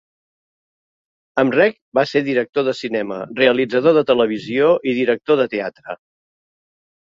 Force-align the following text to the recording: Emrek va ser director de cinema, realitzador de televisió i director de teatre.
Emrek 1.43 1.75
va 1.99 2.03
ser 2.11 2.21
director 2.29 2.65
de 2.69 2.73
cinema, 2.79 3.19
realitzador 3.41 3.95
de 3.99 4.05
televisió 4.13 4.71
i 4.93 4.95
director 5.03 5.41
de 5.43 5.47
teatre. 5.55 5.97